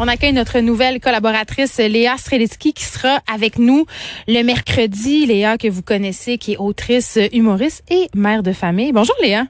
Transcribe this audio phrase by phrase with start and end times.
[0.00, 3.86] On accueille notre nouvelle collaboratrice Léa Strelitsky qui sera avec nous
[4.26, 5.24] le mercredi.
[5.24, 8.92] Léa que vous connaissez, qui est autrice, humoriste et mère de famille.
[8.92, 9.46] Bonjour Léa.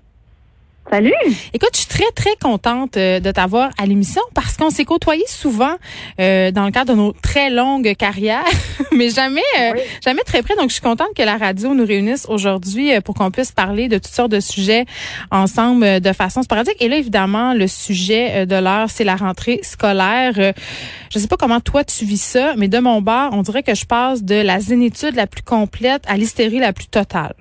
[0.90, 1.14] Salut.
[1.54, 5.26] Écoute, je suis très très contente euh, de t'avoir à l'émission parce qu'on s'est côtoyés
[5.26, 5.74] souvent
[6.20, 8.44] euh, dans le cadre de nos très longues carrières,
[8.92, 9.72] mais jamais euh,
[10.04, 10.54] jamais très près.
[10.56, 13.96] Donc je suis contente que la radio nous réunisse aujourd'hui pour qu'on puisse parler de
[13.96, 14.84] toutes sortes de sujets
[15.30, 16.76] ensemble de façon sporadique.
[16.80, 20.34] Et là évidemment, le sujet de l'heure, c'est la rentrée scolaire.
[20.34, 23.74] je sais pas comment toi tu vis ça, mais de mon bar, on dirait que
[23.74, 27.34] je passe de la zénitude la plus complète à l'hystérie la plus totale.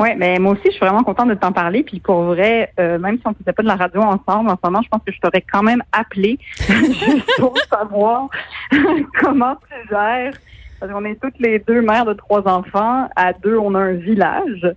[0.00, 1.82] Oui, mais moi aussi, je suis vraiment contente de t'en parler.
[1.82, 4.54] Puis pour vrai, euh, même si on ne faisait pas de la radio ensemble en
[4.56, 8.30] ce moment, je pense que je t'aurais quand même appelé juste pour savoir
[9.20, 10.32] comment tu gères.
[10.80, 13.10] Parce qu'on est toutes les deux mères de trois enfants.
[13.14, 14.74] À deux, on a un village.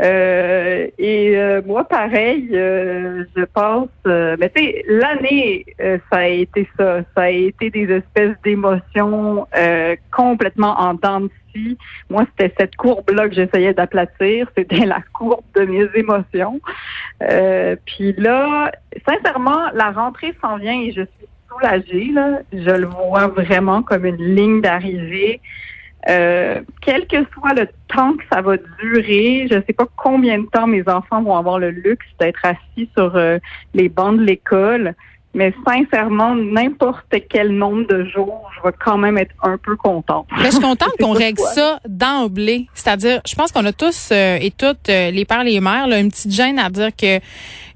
[0.00, 7.00] Euh, et euh, moi, pareil, je pense, mais tu sais, l'année, ça a été ça.
[7.14, 9.46] Ça a été des espèces d'émotions
[10.10, 11.28] complètement en dents
[12.10, 14.48] moi, c'était cette courbe-là que j'essayais d'aplatir.
[14.56, 16.60] C'était la courbe de mes émotions.
[17.22, 18.72] Euh, puis là,
[19.06, 22.10] sincèrement, la rentrée s'en vient et je suis soulagée.
[22.12, 22.40] Là.
[22.52, 25.40] Je le vois vraiment comme une ligne d'arrivée.
[26.08, 30.38] Euh, quel que soit le temps que ça va durer, je ne sais pas combien
[30.38, 33.38] de temps mes enfants vont avoir le luxe d'être assis sur euh,
[33.74, 34.94] les bancs de l'école.
[35.34, 40.26] Mais sincèrement, n'importe quel nombre de jours, je vais quand même être un peu contente.
[40.36, 42.66] Mais je suis contente qu'on règle ça d'emblée.
[42.74, 46.00] C'est-à-dire, je pense qu'on a tous euh, et toutes, euh, les pères, les mères, là,
[46.00, 47.18] une petite gêne à dire que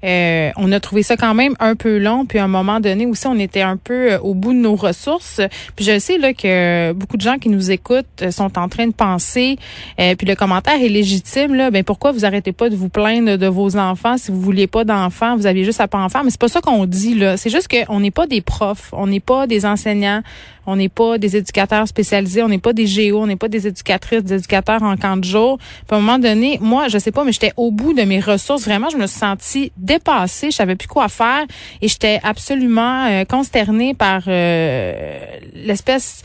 [0.03, 2.25] euh, on a trouvé ça quand même un peu long.
[2.25, 5.41] Puis à un moment donné aussi, on était un peu au bout de nos ressources.
[5.75, 8.93] Puis je sais là que beaucoup de gens qui nous écoutent sont en train de
[8.93, 9.57] penser.
[9.97, 11.71] puis le commentaire est légitime là.
[11.71, 14.83] Ben pourquoi vous arrêtez pas de vous plaindre de vos enfants si vous vouliez pas
[14.83, 16.23] d'enfants, vous aviez juste à pas en faire.
[16.23, 17.37] Mais c'est pas ça qu'on dit là.
[17.47, 20.21] C'est juste qu'on n'est pas des profs, on n'est pas des enseignants,
[20.65, 23.67] on n'est pas des éducateurs spécialisés, on n'est pas des géos, on n'est pas des
[23.67, 25.57] éducatrices, des éducateurs en camp de jour.
[25.57, 28.19] Puis à un moment donné, moi, je sais pas, mais j'étais au bout de mes
[28.19, 28.65] ressources.
[28.65, 31.45] Vraiment, je me suis sentie dépassée, je savais plus quoi faire
[31.81, 35.15] et j'étais absolument euh, consternée par euh,
[35.53, 36.23] l'espèce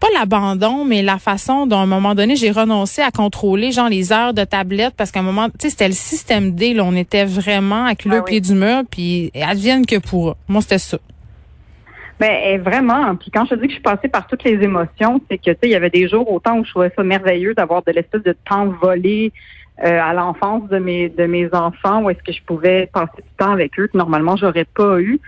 [0.00, 3.88] pas l'abandon, mais la façon dont à un moment donné, j'ai renoncé à contrôler, genre
[3.88, 6.84] les heures de tablette, parce qu'à un moment, tu sais, c'était le système D, là,
[6.84, 10.98] on était vraiment le ah pied du mur, puis advienne que pour Moi, c'était ça.
[12.18, 13.16] Ben vraiment.
[13.16, 15.50] Puis quand je dis que je suis passée par toutes les émotions, c'est que tu
[15.52, 18.22] sais, il y avait des jours autant où je trouvais ça merveilleux d'avoir de l'espèce
[18.22, 19.32] de temps volé
[19.82, 23.34] euh, à l'enfance de mes de mes enfants, où est-ce que je pouvais passer du
[23.38, 25.18] temps avec eux que normalement j'aurais pas eu.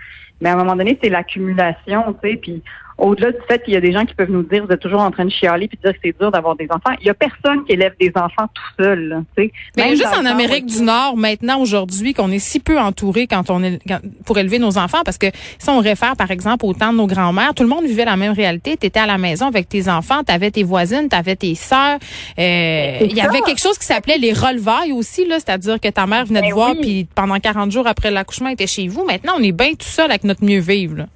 [0.43, 2.35] Mais à un moment donné, c'est l'accumulation, tu sais.
[2.35, 2.61] Puis
[2.97, 5.01] au-delà du fait qu'il y a des gens qui peuvent nous dire vous êtes toujours
[5.01, 7.09] en train de chialer puis de dire que c'est dur d'avoir des enfants, il y
[7.09, 9.23] a personne qui élève des enfants tout seul.
[9.35, 9.51] Tu sais.
[9.75, 13.63] Mais juste en Amérique du Nord maintenant aujourd'hui qu'on est si peu entouré quand on
[13.63, 13.79] est
[14.25, 15.27] pour élever nos enfants parce que
[15.57, 18.17] si on réfère par exemple au temps de nos grands-mères, tout le monde vivait la
[18.17, 18.77] même réalité.
[18.77, 21.55] Tu étais à la maison avec tes enfants, tu avais tes voisines, tu avais tes
[21.55, 21.97] sœurs.
[22.39, 26.05] Euh, il y avait quelque chose qui s'appelait les relevailles aussi là, c'est-à-dire que ta
[26.05, 29.03] mère venait te ben voir puis pendant 40 jours après l'accouchement était chez vous.
[29.03, 30.97] Maintenant, on est bien tout seul avec notre mieux vivre.
[30.97, 31.07] Là.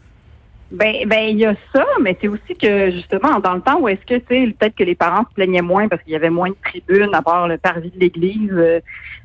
[0.72, 3.88] Ben, ben, il y a ça, mais c'est aussi que justement, dans le temps où
[3.88, 6.50] est-ce que tu peut-être que les parents se plaignaient moins parce qu'il y avait moins
[6.50, 8.52] de tribunes à part le parvis de l'église.
[8.52, 8.80] Euh,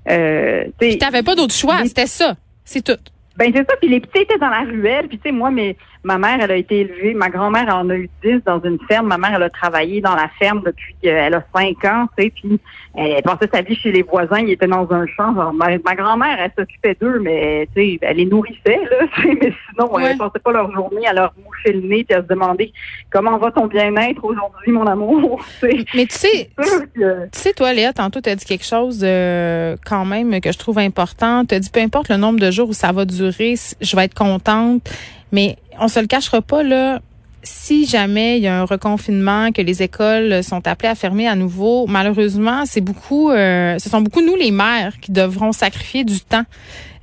[0.08, 3.00] euh tu n'avais pas d'autre choix, c'était ça, c'est tout.
[3.36, 3.76] Ben c'est ça.
[3.80, 5.08] Puis les petits étaient dans la ruelle.
[5.08, 7.14] Puis tu sais, moi, mais ma mère, elle a été élevée.
[7.14, 9.06] Ma grand-mère en a eu dix dans une ferme.
[9.08, 12.06] Ma mère, elle a travaillé dans la ferme depuis qu'elle a cinq ans.
[12.16, 12.60] Tu sais, puis
[12.94, 14.40] elle passait sa vie chez les voisins.
[14.40, 15.32] Ils étaient dans un champ.
[15.52, 19.06] ma, grand-mère, elle s'occupait d'eux, mais tu sais, elle les nourrissait là.
[19.24, 22.26] Mais sinon, elle passait pas leur journée à leur moucher le nez puis à se
[22.26, 22.72] demander
[23.10, 25.44] comment va ton bien-être aujourd'hui, mon amour.
[25.62, 26.50] mais tu sais,
[26.94, 27.02] tu
[27.32, 30.78] sais, toi, Léa, tantôt, tu as dit quelque chose euh, quand même que je trouve
[30.78, 31.44] important.
[31.44, 34.04] Tu as dit peu importe le nombre de jours où ça va durer je vais
[34.04, 34.88] être contente.
[35.32, 37.00] Mais on se le cachera pas, là.
[37.42, 41.34] Si jamais il y a un reconfinement, que les écoles sont appelées à fermer à
[41.34, 46.20] nouveau, malheureusement, c'est beaucoup, euh, ce sont beaucoup nous les mères qui devront sacrifier du
[46.20, 46.44] temps.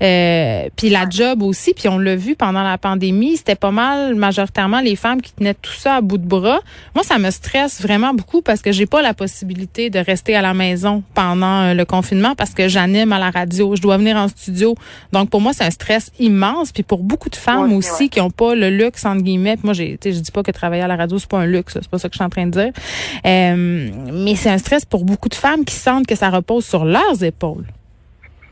[0.01, 4.15] Euh, puis la job aussi, puis on l'a vu pendant la pandémie, c'était pas mal
[4.15, 6.59] majoritairement les femmes qui tenaient tout ça à bout de bras.
[6.95, 10.41] Moi, ça me stresse vraiment beaucoup parce que j'ai pas la possibilité de rester à
[10.41, 14.15] la maison pendant euh, le confinement parce que j'anime à la radio, je dois venir
[14.15, 14.75] en studio.
[15.11, 16.71] Donc pour moi, c'est un stress immense.
[16.71, 19.57] Puis pour beaucoup de femmes aussi qui ont pas le luxe entre guillemets.
[19.63, 21.97] moi, j'ai, je pas que travailler à la radio c'est pas un luxe, c'est pas
[21.97, 22.71] ça que je suis en train de dire.
[23.25, 26.85] Euh, mais c'est un stress pour beaucoup de femmes qui sentent que ça repose sur
[26.85, 27.65] leurs épaules.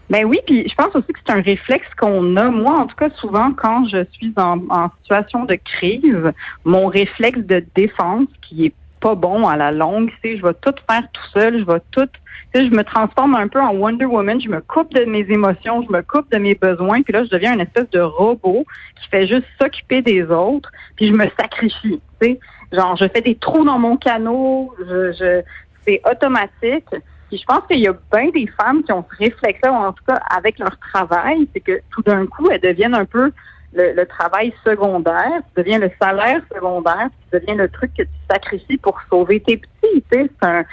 [0.09, 2.49] Ben oui, puis je pense aussi que c'est un réflexe qu'on a.
[2.49, 6.31] Moi, en tout cas, souvent, quand je suis en, situation de crise,
[6.63, 11.03] mon réflexe de défense, qui est pas bon à la longue, je vais tout faire
[11.11, 12.09] tout seul, je vais tout,
[12.53, 15.91] je me transforme un peu en Wonder Woman, je me coupe de mes émotions, je
[15.91, 18.65] me coupe de mes besoins, puis là, je deviens une espèce de robot
[19.01, 22.39] qui fait juste s'occuper des autres, puis je me sacrifie, tu sais.
[22.73, 25.41] Genre, je fais des trous dans mon canot, je, je
[25.87, 26.85] c'est automatique.
[27.29, 30.03] Puis je pense qu'il y a bien des femmes qui ont ce réflexe-là, en tout
[30.07, 33.31] cas avec leur travail, c'est que tout d'un coup, elles deviennent un peu
[33.73, 38.77] le, travail secondaire, ça devient le salaire secondaire, ça devient le truc que tu sacrifies
[38.77, 40.03] pour sauver tes petits.
[40.11, 40.63] Tu sais, c'est un,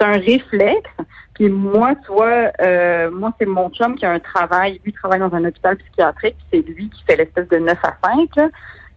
[0.00, 0.90] un réflexe.
[1.34, 4.80] Puis moi, tu vois, euh, moi, c'est mon chum qui a un travail.
[4.84, 6.36] Lui travaille dans un hôpital psychiatrique.
[6.52, 8.36] C'est lui qui fait l'espèce de 9 à 5.
[8.36, 8.48] Là.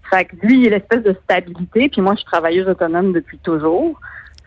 [0.10, 1.90] Fait que lui, il a l'espèce de stabilité.
[1.90, 4.00] Puis moi, je suis travailleuse autonome depuis toujours.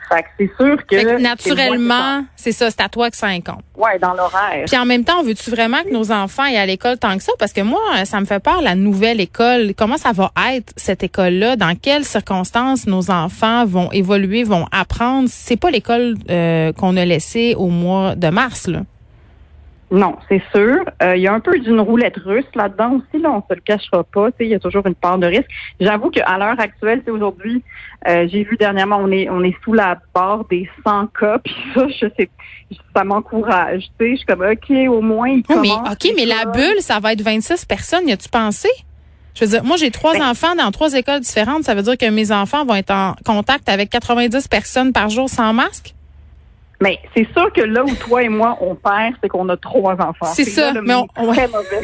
[0.08, 1.20] Fait que c'est sûr que.
[1.20, 3.62] naturellement, c'est ça, c'est à toi que ça incombe.
[3.76, 4.64] Ouais, dans l'horaire.
[4.66, 7.32] Puis en même temps, veux-tu vraiment que nos enfants aillent à l'école tant que ça?
[7.38, 9.74] Parce que moi, ça me fait peur, la nouvelle école.
[9.76, 11.56] Comment ça va être, cette école-là?
[11.56, 15.28] Dans quelles circonstances nos enfants vont évoluer, vont apprendre?
[15.30, 18.80] C'est pas l'école euh, qu'on a laissée au mois de mars, là.
[19.90, 20.84] Non, c'est sûr.
[21.02, 23.22] Euh, il y a un peu d'une roulette russe là-dedans aussi.
[23.22, 24.30] Là, on se le cachera pas.
[24.40, 25.48] Il y a toujours une part de risque.
[25.80, 27.62] J'avoue qu'à l'heure actuelle, c'est aujourd'hui,
[28.08, 31.38] euh, j'ai vu dernièrement, on est on est sous la barre des 100 cas.
[31.44, 32.28] Puis ça, je sais,
[32.94, 33.84] ça m'encourage.
[34.00, 37.22] Je suis comme ok, au moins il mais ok, mais la bulle, ça va être
[37.22, 38.08] 26 personnes.
[38.08, 38.68] Y a-tu pensé?
[39.36, 41.64] Je veux dire, moi, j'ai trois ben enfants dans trois écoles différentes.
[41.64, 45.28] Ça veut dire que mes enfants vont être en contact avec 90 personnes par jour
[45.28, 45.94] sans masque?
[46.80, 49.94] Mais c'est sûr que là où toi et moi on perd, c'est qu'on a trois
[49.94, 50.32] enfants.
[50.34, 51.82] C'est ça, mais on, très mauvais.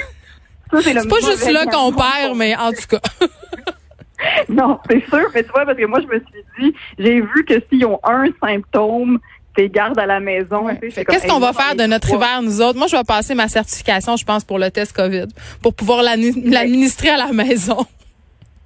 [0.82, 3.00] C'est pas juste là qu'on perd, mais en tout cas.
[4.48, 7.44] non, c'est sûr, mais tu vois, parce que moi, je me suis dit, j'ai vu
[7.46, 9.18] que s'ils ont un symptôme,
[9.54, 10.66] t'es garde à la maison.
[10.80, 12.78] Qu'est-ce qu'on va faire de notre hiver, nous autres?
[12.78, 15.28] Moi, je vais passer ma certification, je pense, pour le test COVID,
[15.62, 17.86] pour pouvoir l'administrer à la maison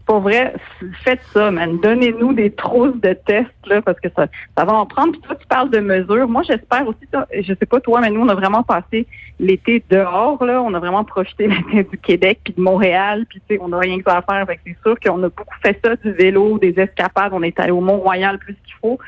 [0.07, 0.55] pour vrai,
[1.03, 1.79] faites ça, man.
[1.81, 5.13] Donnez-nous des trousses de tests, là, parce que ça, ça va en prendre.
[5.13, 6.29] Puis toi, tu parles de mesures.
[6.29, 9.05] Moi, j'espère aussi, ça, je sais pas toi, mais nous, on a vraiment passé
[9.41, 10.63] l'été dehors, là.
[10.63, 13.27] On a vraiment profité du Québec puis de Montréal.
[13.29, 14.47] Puis, tu sais, on n'a rien que ça à faire.
[14.47, 17.33] Fait c'est sûr qu'on a beaucoup fait ça, du vélo, des escapades.
[17.33, 19.01] On est allé au Mont-Royal plus qu'il faut.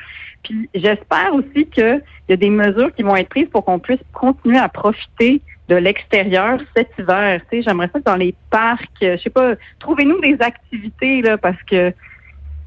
[0.43, 4.01] Puis, j'espère aussi qu'il y a des mesures qui vont être prises pour qu'on puisse
[4.11, 7.39] continuer à profiter de l'extérieur cet hiver.
[7.49, 11.37] Tu sais, j'aimerais ça que dans les parcs, je sais pas, trouvez-nous des activités là,
[11.37, 11.93] parce que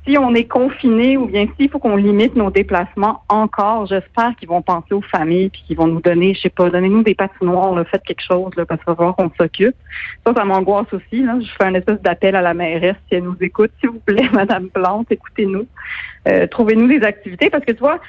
[0.07, 4.49] si on est confiné ou bien s'il faut qu'on limite nos déplacements encore, j'espère qu'ils
[4.49, 7.73] vont penser aux familles puis qu'ils vont nous donner, je sais pas, donnez-nous des patinoires,
[7.75, 9.77] là, faites quelque chose là, parce qu'il va falloir qu'on s'occupe.
[10.27, 11.23] Ça, ça m'angoisse aussi.
[11.23, 11.39] Là.
[11.41, 14.29] Je fais un espèce d'appel à la mairesse si elle nous écoute, s'il vous plaît,
[14.33, 15.67] Madame Plante, écoutez-nous.
[16.29, 18.01] Euh, trouvez-nous des activités parce que tu vois,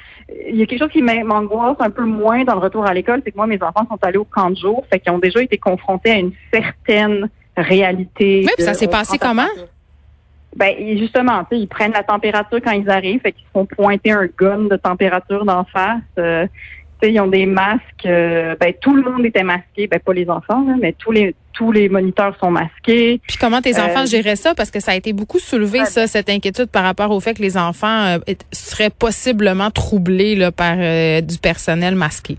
[0.48, 3.22] il y a quelque chose qui m'angoisse un peu moins dans le retour à l'école,
[3.24, 5.42] c'est que moi, mes enfants sont allés au camp de jour, fait qu'ils ont déjà
[5.42, 8.42] été confrontés à une certaine réalité.
[8.44, 9.46] Oui, puis ça s'est passé comment?
[10.56, 14.64] Ben justement, ils prennent la température quand ils arrivent, fait qu'ils font pointer un gun
[14.70, 16.02] de température d'en face.
[16.18, 16.46] Euh,
[17.02, 18.06] ils ont des masques.
[18.06, 21.70] Euh, ben tout le monde était masqué, ben pas les enfants, mais tous les tous
[21.70, 23.20] les moniteurs sont masqués.
[23.28, 24.54] Puis comment tes enfants euh, géraient ça?
[24.54, 27.42] Parce que ça a été beaucoup soulevé ça cette inquiétude par rapport au fait que
[27.42, 28.16] les enfants
[28.50, 32.38] seraient possiblement troublés là, par du personnel masqué.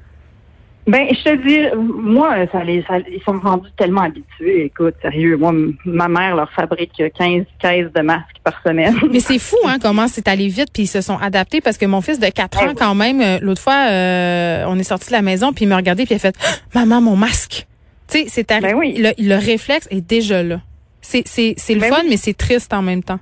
[0.88, 4.66] Ben, je te dis, moi, ça les, ça, ils sont rendus tellement habitués.
[4.66, 5.52] Écoute, sérieux, moi,
[5.84, 8.96] ma mère leur fabrique 15 caisses de masques par semaine.
[9.12, 11.88] Mais c'est fou, hein, comment c'est allé vite, puis ils se sont adaptés parce que
[11.88, 15.14] mon fils de 4 ans, quand même, euh, l'autre fois, euh, on est sorti de
[15.14, 16.38] la maison, puis il me regardait, puis il a fait,
[16.76, 17.66] maman, mon masque.
[18.08, 18.96] Tu sais, c'est ben oui.
[18.98, 20.62] le, le, réflexe est déjà là.
[21.02, 23.20] C'est, c'est, c'est le ben fun, mais c'est triste en même temps.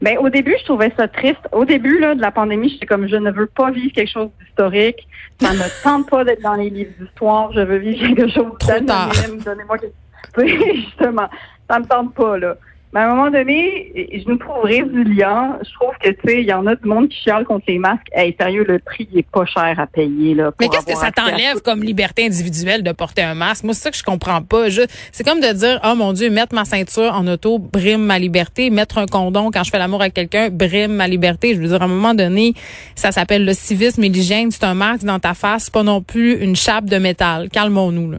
[0.00, 1.46] Ben, au début, je trouvais ça triste.
[1.52, 4.30] Au début là, de la pandémie, j'étais comme je ne veux pas vivre quelque chose
[4.40, 5.06] d'historique.
[5.40, 7.52] Ça ne tente pas d'être dans les livres d'histoire.
[7.52, 9.42] Je veux vivre quelque chose d'anonyme.
[9.44, 9.94] Donnez-moi quelque
[10.74, 11.28] Justement,
[11.68, 12.56] ça me tente pas, là.
[12.92, 15.58] Mais à un moment donné, je nous trouve résilients.
[15.62, 17.78] Je trouve que, tu sais, il y en a du monde qui chiale contre les
[17.78, 18.08] masques.
[18.12, 20.50] Hey, sérieux, le prix est pas cher à payer, là.
[20.60, 23.62] Mais qu'est-ce que ça t'enlève comme liberté individuelle de porter un masque?
[23.62, 24.64] Moi, c'est ça que je comprends pas.
[25.12, 28.70] C'est comme de dire, oh mon Dieu, mettre ma ceinture en auto brime ma liberté.
[28.70, 31.54] Mettre un condom quand je fais l'amour avec quelqu'un brime ma liberté.
[31.54, 32.54] Je veux dire, à un moment donné,
[32.96, 34.50] ça s'appelle le civisme et l'hygiène.
[34.50, 35.66] C'est un masque dans ta face.
[35.66, 37.50] C'est pas non plus une chape de métal.
[37.50, 38.18] Calmons-nous, là.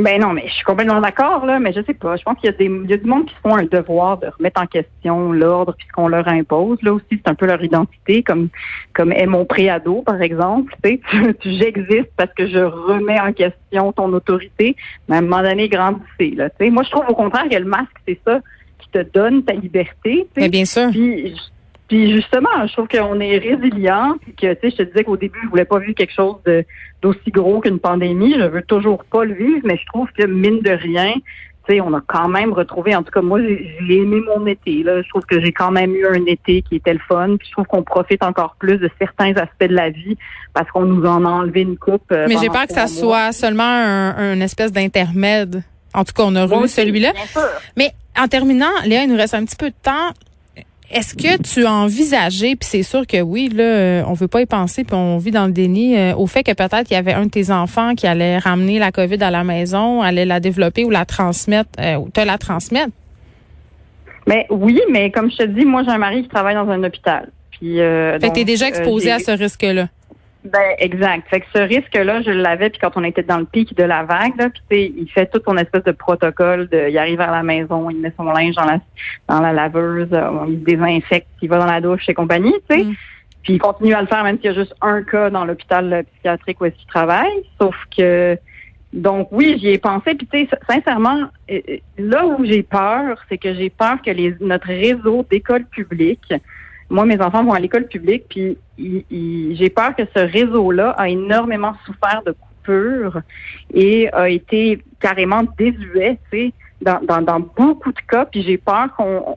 [0.00, 2.16] Ben non, mais je suis complètement d'accord, là, mais je sais pas.
[2.16, 3.64] Je pense qu'il y a des il y a du monde qui se font un
[3.64, 6.78] devoir de remettre en question l'ordre puis ce qu'on leur impose.
[6.82, 8.48] Là aussi, c'est un peu leur identité, comme
[8.94, 10.74] comme est mon préado, par exemple.
[10.82, 14.76] Tu sais, j'existe parce que je remets en question ton autorité.
[15.08, 16.50] Mais à un moment donné, grandissez, là.
[16.50, 18.40] Tu sais, moi, je trouve au contraire que le masque, c'est ça
[18.78, 20.26] qui te donne ta liberté.
[20.34, 20.48] Tu sais.
[20.48, 20.90] bien sûr.
[20.90, 21.34] Puis
[21.90, 25.38] justement, je trouve qu'on est résilient, puis que tu sais, je te disais qu'au début,
[25.44, 26.36] je voulais pas vivre quelque chose
[27.02, 28.34] d'aussi gros qu'une pandémie.
[28.38, 31.14] Je veux toujours pas le vivre, mais je trouve que mine de rien,
[31.68, 32.94] tu sais, on a quand même retrouvé.
[32.94, 34.82] En tout cas, moi, j'ai aimé mon été.
[34.82, 37.36] Là, je trouve que j'ai quand même eu un été qui était le fun.
[37.38, 40.16] Puis je trouve qu'on profite encore plus de certains aspects de la vie
[40.54, 42.10] parce qu'on nous en a enlevé une coupe.
[42.12, 45.62] Euh, mais j'ai peur que ça soit seulement un, espèce d'intermède.
[45.92, 47.12] En tout cas, on a revu celui-là.
[47.76, 50.10] Mais en terminant, Léa, il nous reste un petit peu de temps.
[50.90, 54.40] Est-ce que tu as envisagé, puis c'est sûr que oui, là, euh, on veut pas
[54.40, 56.96] y penser, puis on vit dans le déni, euh, au fait que peut-être il y
[56.96, 60.40] avait un de tes enfants qui allait ramener la COVID à la maison, allait la
[60.40, 62.90] développer ou la transmettre, euh, ou te la transmettre?
[64.26, 66.82] Mais oui, mais comme je te dis, moi j'ai un mari qui travaille dans un
[66.82, 67.30] hôpital.
[67.52, 69.88] Puis, fait que t'es déjà exposé à ce risque-là.
[70.44, 71.28] Ben exact.
[71.28, 74.04] Fait que ce risque-là, je l'avais puis quand on était dans le pic de la
[74.04, 77.42] vague, là, puis il fait tout son espèce de protocole de, il arrive à la
[77.42, 78.80] maison, il met son linge dans la
[79.28, 82.76] dans la laveuse, euh, il se désinfecte, il va dans la douche et compagnie, tu
[82.76, 82.84] sais.
[82.84, 82.94] Mm.
[83.42, 86.04] Puis il continue à le faire même s'il y a juste un cas dans l'hôpital
[86.12, 87.44] psychiatrique où est-ce qu'il travaille.
[87.58, 88.38] Sauf que
[88.92, 90.14] donc oui, j'y ai pensé.
[90.14, 94.10] Puis tu sais, sincèrement, euh, euh, là où j'ai peur, c'est que j'ai peur que
[94.10, 96.32] les notre réseau d'écoles publiques
[96.90, 101.72] moi, mes enfants vont à l'école publique, puis j'ai peur que ce réseau-là a énormément
[101.86, 103.20] souffert de coupures
[103.72, 108.24] et a été carrément désuet, tu sais, dans, dans, dans beaucoup de cas.
[108.24, 109.36] Puis j'ai peur qu'on